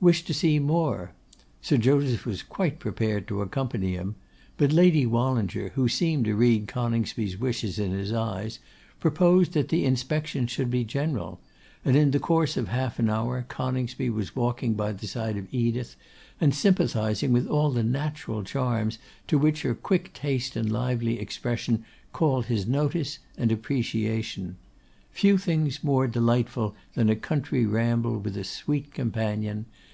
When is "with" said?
17.32-17.46, 28.18-28.36